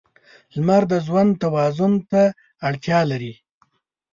[0.55, 2.21] •لمر د ژوند توازن ته
[2.67, 3.33] اړتیا لري.